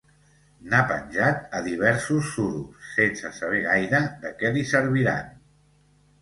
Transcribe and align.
N'ha 0.69 0.77
penjat 0.91 1.43
a 1.57 1.59
diversos 1.67 2.31
suros, 2.37 2.87
sense 2.95 3.31
saber 3.41 3.61
gaire 3.67 4.01
de 4.25 4.33
què 4.41 4.53
li 4.57 4.65
serviran. 4.73 5.31